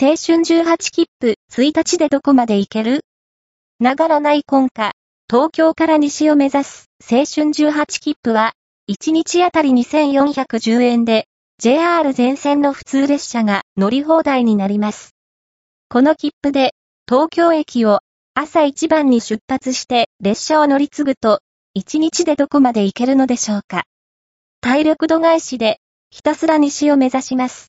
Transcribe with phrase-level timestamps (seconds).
[0.00, 3.00] 青春18切符、1日でどこまで行ける？
[3.80, 4.92] ながらない今夏、
[5.28, 8.52] 東京から西を目指す青春18切符は、
[8.88, 11.26] 1日あたり2410円で、
[11.58, 15.16] JR 全線の普通列車が乗り放題になります。
[15.88, 16.76] この切符で、
[17.08, 17.98] 東京駅を
[18.34, 21.40] 朝一番に出発して列車を乗り継ぐと、
[21.76, 23.82] 1日でどこまで行けるのでしょうか。
[24.60, 25.80] 体力度外視で、
[26.10, 27.66] ひたすら西を目指します。